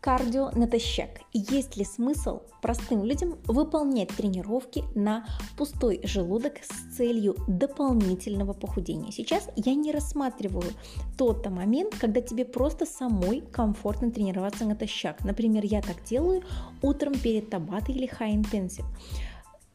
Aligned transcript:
Кардио 0.00 0.50
натощак. 0.52 1.20
Есть 1.34 1.76
ли 1.76 1.84
смысл 1.84 2.40
простым 2.62 3.04
людям 3.04 3.36
выполнять 3.44 4.08
тренировки 4.08 4.82
на 4.94 5.26
пустой 5.58 6.00
желудок 6.04 6.54
с 6.62 6.96
целью 6.96 7.36
дополнительного 7.46 8.54
похудения? 8.54 9.12
Сейчас 9.12 9.50
я 9.56 9.74
не 9.74 9.92
рассматриваю 9.92 10.72
тот 11.18 11.46
момент, 11.50 11.94
когда 12.00 12.22
тебе 12.22 12.46
просто 12.46 12.86
самой 12.86 13.42
комфортно 13.42 14.10
тренироваться 14.10 14.64
натощак. 14.64 15.22
Например, 15.22 15.62
я 15.66 15.82
так 15.82 16.02
делаю 16.02 16.44
утром 16.80 17.12
перед 17.12 17.50
табатой 17.50 17.94
или 17.94 18.08
high 18.08 18.40
intensive. 18.40 18.86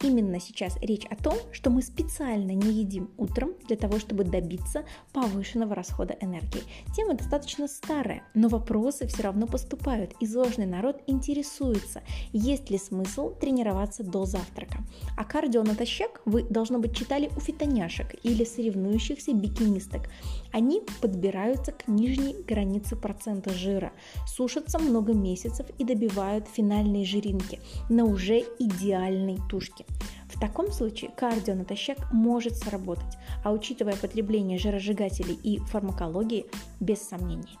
Именно 0.02 0.40
сейчас 0.40 0.76
речь 0.82 1.06
о 1.06 1.16
том, 1.16 1.38
что 1.52 1.70
мы 1.70 1.80
специально 1.80 2.50
не 2.50 2.70
едим 2.70 3.10
утром 3.16 3.54
для 3.66 3.76
того, 3.76 3.98
чтобы 3.98 4.24
добиться 4.24 4.84
повышенного 5.14 5.74
расхода 5.74 6.14
энергии. 6.20 6.64
Тема 6.94 7.14
достаточно 7.14 7.66
старая, 7.66 8.22
но 8.34 8.48
вопросы 8.48 9.06
все 9.06 9.22
равно 9.22 9.46
поступают, 9.46 10.12
и 10.20 10.26
зожный 10.26 10.66
народ 10.66 11.00
интересуется, 11.06 12.02
есть 12.32 12.68
ли 12.68 12.76
смысл 12.76 13.30
тренироваться 13.30 14.04
до 14.04 14.26
завтрака. 14.26 14.84
А 15.16 15.24
кардио 15.24 15.62
натощак 15.62 16.20
вы, 16.26 16.42
должно 16.42 16.78
быть, 16.78 16.94
читали 16.94 17.30
у 17.34 17.40
фитоняшек 17.40 18.16
или 18.22 18.44
соревнующихся 18.44 19.32
бикинисток. 19.32 20.10
Они 20.52 20.82
подбираются 21.00 21.72
к 21.72 21.88
нижней 21.88 22.36
границе 22.46 22.96
процента 22.96 23.50
жира, 23.50 23.92
сушатся 24.26 24.78
много 24.78 25.14
месяцев 25.14 25.66
и 25.78 25.84
добивают 25.84 26.48
финальные 26.48 27.06
жиринки 27.06 27.60
на 27.88 28.04
уже 28.04 28.40
идеальной 28.58 29.38
тушке. 29.48 29.85
В 30.28 30.38
таком 30.38 30.70
случае 30.70 31.10
кардио 31.10 31.54
натощак 31.54 32.12
может 32.12 32.56
сработать, 32.56 33.16
а 33.42 33.52
учитывая 33.52 33.96
потребление 33.96 34.58
жиросжигателей 34.58 35.34
и 35.34 35.58
фармакологии, 35.60 36.46
без 36.78 37.00
сомнений. 37.00 37.58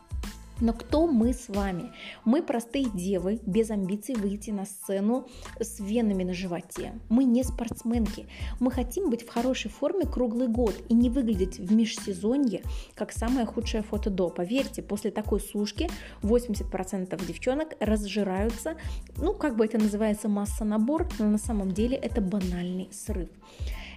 Но 0.60 0.72
кто 0.72 1.06
мы 1.06 1.34
с 1.34 1.48
вами? 1.48 1.92
Мы 2.24 2.42
простые 2.42 2.86
девы, 2.86 3.40
без 3.44 3.70
амбиций 3.70 4.14
выйти 4.14 4.50
на 4.50 4.64
сцену 4.64 5.28
с 5.60 5.80
венами 5.80 6.24
на 6.24 6.32
животе. 6.32 6.94
Мы 7.10 7.24
не 7.24 7.42
спортсменки. 7.42 8.26
Мы 8.58 8.70
хотим 8.70 9.10
быть 9.10 9.22
в 9.22 9.28
хорошей 9.28 9.70
форме 9.70 10.06
круглый 10.06 10.48
год 10.48 10.74
и 10.88 10.94
не 10.94 11.10
выглядеть 11.10 11.58
в 11.58 11.74
межсезонье, 11.74 12.62
как 12.94 13.12
самое 13.12 13.44
худшее 13.44 13.82
фото 13.82 14.08
до. 14.08 14.30
Поверьте, 14.30 14.82
после 14.82 15.10
такой 15.10 15.40
сушки 15.40 15.90
80% 16.22 17.26
девчонок 17.26 17.74
разжираются, 17.78 18.76
ну, 19.18 19.34
как 19.34 19.56
бы 19.56 19.66
это 19.66 19.76
называется, 19.76 20.28
масса-набор, 20.28 21.06
но 21.18 21.26
на 21.26 21.38
самом 21.38 21.72
деле 21.72 21.96
это 21.96 22.22
банальный 22.22 22.88
срыв. 22.92 23.28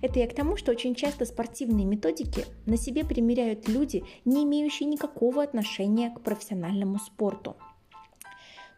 Это 0.02 0.20
я 0.20 0.28
к 0.28 0.36
тому, 0.36 0.58
что 0.58 0.72
очень 0.72 0.96
часто 0.96 1.26
спортивные 1.26 1.86
методики 1.86 2.46
на 2.66 2.78
себе 2.78 3.04
примеряют 3.04 3.68
люди, 3.68 4.04
не 4.26 4.44
имеющие 4.44 4.88
никакого 4.88 5.44
отношения 5.44 6.10
к 6.12 6.22
профессиональному 6.22 7.00
спорту. 7.00 7.56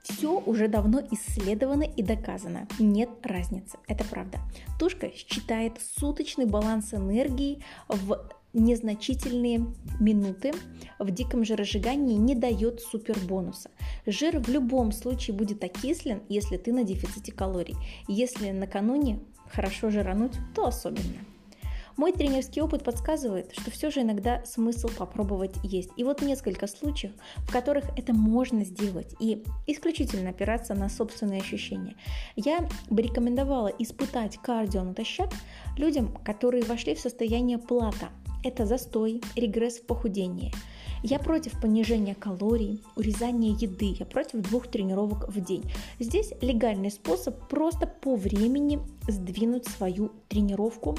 Все 0.03 0.39
уже 0.39 0.67
давно 0.67 0.99
исследовано 1.11 1.83
и 1.83 2.01
доказано. 2.01 2.67
Нет 2.79 3.09
разницы. 3.23 3.77
Это 3.87 4.03
правда. 4.03 4.39
Тушка 4.79 5.11
считает 5.15 5.73
суточный 5.79 6.45
баланс 6.45 6.93
энергии 6.93 7.63
в 7.87 8.17
незначительные 8.53 9.65
минуты 9.99 10.53
в 10.99 11.09
диком 11.11 11.45
жиросжигании 11.45 12.15
не 12.15 12.35
дает 12.35 12.81
супербонуса. 12.81 13.69
Жир 14.05 14.39
в 14.39 14.49
любом 14.49 14.91
случае 14.91 15.35
будет 15.35 15.63
окислен, 15.63 16.21
если 16.27 16.57
ты 16.57 16.73
на 16.73 16.83
дефиците 16.83 17.31
калорий. 17.31 17.75
Если 18.07 18.51
накануне 18.51 19.19
хорошо 19.53 19.89
жирануть, 19.89 20.33
то 20.55 20.65
особенно. 20.65 21.19
Мой 21.97 22.13
тренерский 22.13 22.61
опыт 22.61 22.83
подсказывает, 22.83 23.51
что 23.53 23.69
все 23.69 23.91
же 23.91 24.01
иногда 24.01 24.43
смысл 24.45 24.87
попробовать 24.97 25.55
есть. 25.61 25.91
И 25.97 26.03
вот 26.03 26.21
несколько 26.21 26.67
случаев, 26.67 27.11
в 27.37 27.51
которых 27.51 27.85
это 27.97 28.13
можно 28.13 28.63
сделать 28.63 29.13
и 29.19 29.43
исключительно 29.67 30.29
опираться 30.29 30.73
на 30.73 30.89
собственные 30.89 31.41
ощущения. 31.41 31.95
Я 32.35 32.67
бы 32.89 33.01
рекомендовала 33.01 33.67
испытать 33.67 34.37
кардио 34.37 34.83
натощак 34.83 35.29
людям, 35.77 36.15
которые 36.23 36.63
вошли 36.63 36.95
в 36.95 36.99
состояние 36.99 37.57
плата. 37.57 38.09
Это 38.43 38.65
застой, 38.65 39.21
регресс 39.35 39.79
в 39.79 39.85
похудении– 39.85 40.53
я 41.03 41.19
против 41.19 41.59
понижения 41.59 42.15
калорий, 42.15 42.83
урезания 42.95 43.51
еды, 43.51 43.95
я 43.99 44.05
против 44.05 44.41
двух 44.41 44.67
тренировок 44.67 45.27
в 45.29 45.43
день. 45.43 45.63
Здесь 45.99 46.33
легальный 46.41 46.91
способ 46.91 47.47
просто 47.47 47.87
по 47.87 48.15
времени 48.15 48.79
сдвинуть 49.07 49.67
свою 49.67 50.11
тренировку 50.29 50.97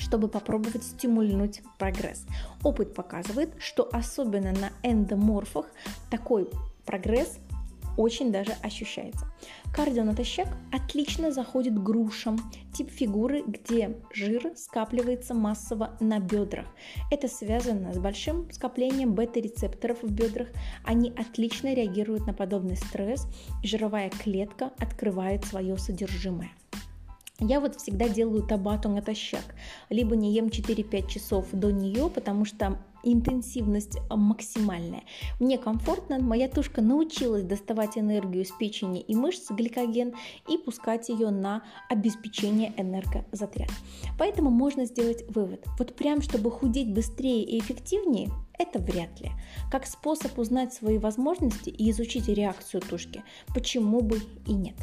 чтобы 0.00 0.28
попробовать 0.28 0.84
стимульнуть 0.84 1.60
прогресс. 1.76 2.24
Опыт 2.62 2.94
показывает, 2.94 3.52
что 3.58 3.88
особенно 3.92 4.52
на 4.52 4.70
эндоморфах 4.84 5.66
такой 6.08 6.48
прогресс 6.86 7.40
очень 7.98 8.30
даже 8.30 8.52
ощущается. 8.62 9.26
Кардио 9.74 10.04
натощак 10.04 10.46
отлично 10.72 11.32
заходит 11.32 11.82
грушам, 11.82 12.38
тип 12.72 12.90
фигуры, 12.90 13.42
где 13.44 13.98
жир 14.14 14.52
скапливается 14.56 15.34
массово 15.34 15.96
на 16.00 16.20
бедрах. 16.20 16.66
Это 17.10 17.26
связано 17.26 17.92
с 17.92 17.98
большим 17.98 18.50
скоплением 18.52 19.14
бета-рецепторов 19.14 19.98
в 20.02 20.10
бедрах. 20.10 20.48
Они 20.84 21.10
отлично 21.10 21.74
реагируют 21.74 22.26
на 22.26 22.32
подобный 22.32 22.76
стресс, 22.76 23.26
жировая 23.64 24.10
клетка 24.10 24.70
открывает 24.78 25.44
свое 25.44 25.76
содержимое. 25.76 26.52
Я 27.40 27.60
вот 27.60 27.76
всегда 27.76 28.08
делаю 28.08 28.42
табату 28.42 28.88
натощак. 28.88 29.44
Либо 29.90 30.16
не 30.16 30.32
ем 30.32 30.46
4-5 30.46 31.08
часов 31.08 31.46
до 31.52 31.70
нее, 31.70 32.10
потому 32.10 32.44
что 32.44 32.78
интенсивность 33.02 33.98
максимальная. 34.10 35.02
Мне 35.40 35.58
комфортно, 35.58 36.18
моя 36.18 36.48
тушка 36.48 36.80
научилась 36.80 37.44
доставать 37.44 37.96
энергию 37.96 38.44
с 38.44 38.50
печени 38.50 39.00
и 39.00 39.14
мышц, 39.14 39.50
гликоген, 39.50 40.14
и 40.48 40.58
пускать 40.58 41.08
ее 41.08 41.30
на 41.30 41.62
обеспечение 41.88 42.72
энергозатряд. 42.76 43.70
Поэтому 44.18 44.50
можно 44.50 44.84
сделать 44.84 45.24
вывод. 45.28 45.64
Вот 45.78 45.94
прям, 45.94 46.22
чтобы 46.22 46.50
худеть 46.50 46.92
быстрее 46.92 47.42
и 47.44 47.58
эффективнее, 47.58 48.30
это 48.58 48.78
вряд 48.78 49.20
ли. 49.20 49.30
Как 49.70 49.86
способ 49.86 50.38
узнать 50.38 50.72
свои 50.72 50.98
возможности 50.98 51.70
и 51.70 51.90
изучить 51.90 52.28
реакцию 52.28 52.80
тушки, 52.80 53.22
почему 53.54 54.00
бы 54.00 54.20
и 54.46 54.52
нет 54.52 54.76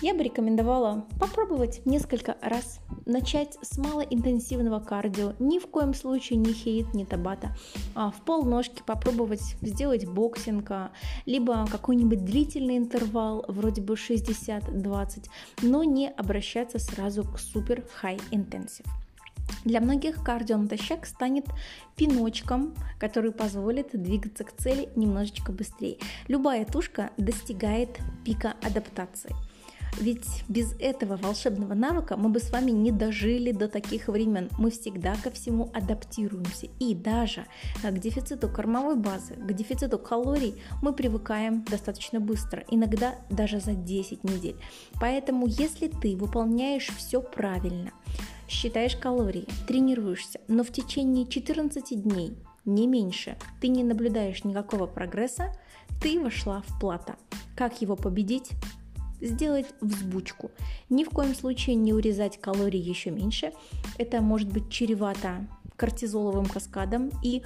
я 0.00 0.14
бы 0.14 0.22
рекомендовала 0.22 1.06
попробовать 1.18 1.84
несколько 1.84 2.36
раз. 2.40 2.80
Начать 3.04 3.58
с 3.62 3.78
малоинтенсивного 3.78 4.80
кардио, 4.80 5.32
ни 5.38 5.58
в 5.58 5.66
коем 5.66 5.94
случае 5.94 6.38
не 6.38 6.52
хейт, 6.52 6.94
не 6.94 7.04
табата. 7.04 7.56
А 7.94 8.10
в 8.10 8.20
полножки 8.22 8.82
попробовать 8.84 9.56
сделать 9.60 10.06
боксинг, 10.06 10.70
либо 11.26 11.66
какой-нибудь 11.66 12.24
длительный 12.24 12.76
интервал, 12.76 13.44
вроде 13.48 13.82
бы 13.82 13.94
60-20, 13.94 15.26
но 15.62 15.84
не 15.84 16.08
обращаться 16.08 16.78
сразу 16.78 17.24
к 17.24 17.38
супер 17.38 17.84
high 18.02 18.20
intensive. 18.30 18.86
Для 19.64 19.80
многих 19.80 20.22
кардио 20.22 20.58
натощак 20.58 21.06
станет 21.06 21.46
пиночком, 21.96 22.74
который 23.00 23.32
позволит 23.32 23.88
двигаться 23.92 24.44
к 24.44 24.52
цели 24.52 24.90
немножечко 24.94 25.52
быстрее. 25.52 25.98
Любая 26.28 26.64
тушка 26.64 27.10
достигает 27.16 27.98
пика 28.24 28.54
адаптации– 28.62 29.34
ведь 30.00 30.44
без 30.48 30.74
этого 30.78 31.16
волшебного 31.16 31.74
навыка 31.74 32.16
мы 32.16 32.28
бы 32.28 32.40
с 32.40 32.50
вами 32.50 32.70
не 32.70 32.92
дожили 32.92 33.52
до 33.52 33.68
таких 33.68 34.08
времен. 34.08 34.48
Мы 34.58 34.70
всегда 34.70 35.16
ко 35.16 35.30
всему 35.30 35.70
адаптируемся. 35.74 36.68
И 36.78 36.94
даже 36.94 37.46
к 37.82 37.98
дефициту 37.98 38.48
кормовой 38.48 38.96
базы, 38.96 39.34
к 39.34 39.52
дефициту 39.52 39.98
калорий 39.98 40.54
мы 40.82 40.92
привыкаем 40.92 41.64
достаточно 41.64 42.20
быстро, 42.20 42.64
иногда 42.70 43.14
даже 43.30 43.60
за 43.60 43.74
10 43.74 44.24
недель. 44.24 44.56
Поэтому 45.00 45.46
если 45.46 45.88
ты 45.88 46.16
выполняешь 46.16 46.88
все 46.96 47.20
правильно, 47.20 47.92
считаешь 48.48 48.96
калории, 48.96 49.46
тренируешься, 49.66 50.40
но 50.48 50.64
в 50.64 50.70
течение 50.70 51.26
14 51.26 52.02
дней, 52.02 52.36
не 52.64 52.86
меньше, 52.86 53.36
ты 53.60 53.68
не 53.68 53.82
наблюдаешь 53.82 54.44
никакого 54.44 54.86
прогресса, 54.86 55.52
ты 56.00 56.20
вошла 56.20 56.62
в 56.66 56.80
плата. 56.80 57.16
Как 57.56 57.80
его 57.80 57.96
победить? 57.96 58.50
Сделать 59.20 59.66
взбучку. 59.80 60.50
Ни 60.88 61.04
в 61.04 61.10
коем 61.10 61.34
случае 61.34 61.76
не 61.76 61.92
урезать 61.92 62.40
калорий 62.40 62.80
еще 62.80 63.10
меньше. 63.10 63.52
Это 63.98 64.20
может 64.20 64.52
быть 64.52 64.70
чревато 64.70 65.46
кортизоловым 65.76 66.46
каскадом 66.46 67.10
и 67.22 67.42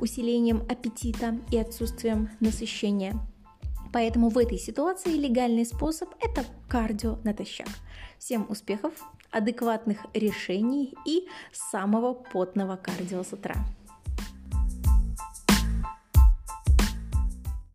усилением 0.00 0.62
аппетита 0.68 1.38
и 1.50 1.56
отсутствием 1.56 2.30
насыщения. 2.40 3.14
Поэтому 3.92 4.28
в 4.28 4.36
этой 4.36 4.58
ситуации 4.58 5.12
легальный 5.12 5.64
способ– 5.64 6.10
это 6.20 6.44
кардио 6.68 7.18
натощак. 7.24 7.68
Всем 8.18 8.44
успехов, 8.48 8.92
адекватных 9.30 9.98
решений 10.12 10.94
и 11.06 11.28
самого 11.52 12.12
потного 12.14 12.76
кардио 12.76 13.22
с 13.22 13.32
утра. 13.32 13.54